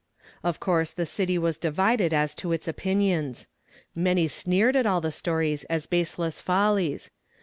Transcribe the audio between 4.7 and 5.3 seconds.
at all the